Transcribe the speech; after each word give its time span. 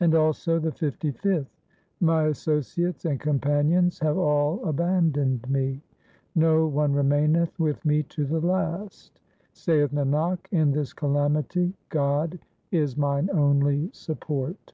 And 0.00 0.14
also 0.14 0.58
the 0.58 0.72
fifty 0.72 1.10
fifth:— 1.10 1.50
My 2.00 2.28
associates 2.28 3.04
and 3.04 3.20
companions 3.20 3.98
have 3.98 4.16
all 4.16 4.64
abandoned 4.64 5.50
me; 5.50 5.82
no 6.34 6.66
one 6.66 6.94
remaineth 6.94 7.60
with 7.60 7.84
me 7.84 8.04
to 8.04 8.24
the 8.24 8.40
last; 8.40 9.20
Saith 9.52 9.90
Nanak, 9.92 10.38
in 10.50 10.72
this 10.72 10.94
calamity 10.94 11.74
God 11.90 12.38
is 12.72 12.96
mine 12.96 13.28
only 13.30 13.90
support. 13.92 14.72